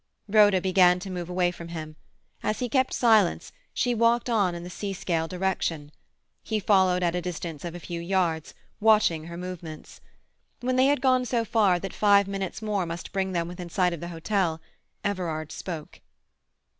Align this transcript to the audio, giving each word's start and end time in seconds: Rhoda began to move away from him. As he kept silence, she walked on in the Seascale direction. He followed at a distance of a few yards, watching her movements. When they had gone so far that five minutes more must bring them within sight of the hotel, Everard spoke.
Rhoda 0.27 0.61
began 0.61 0.97
to 1.01 1.11
move 1.11 1.29
away 1.29 1.51
from 1.51 1.67
him. 1.67 1.95
As 2.41 2.57
he 2.57 2.69
kept 2.69 2.91
silence, 2.91 3.51
she 3.71 3.93
walked 3.93 4.31
on 4.31 4.55
in 4.55 4.63
the 4.63 4.69
Seascale 4.71 5.27
direction. 5.27 5.91
He 6.41 6.59
followed 6.59 7.03
at 7.03 7.13
a 7.13 7.21
distance 7.21 7.63
of 7.63 7.75
a 7.75 7.79
few 7.79 8.01
yards, 8.01 8.55
watching 8.79 9.25
her 9.25 9.37
movements. 9.37 10.01
When 10.61 10.75
they 10.75 10.87
had 10.87 11.01
gone 11.01 11.23
so 11.25 11.45
far 11.45 11.77
that 11.77 11.93
five 11.93 12.27
minutes 12.27 12.63
more 12.63 12.87
must 12.87 13.11
bring 13.11 13.33
them 13.33 13.47
within 13.47 13.69
sight 13.69 13.93
of 13.93 13.99
the 13.99 14.07
hotel, 14.07 14.59
Everard 15.03 15.51
spoke. 15.51 15.99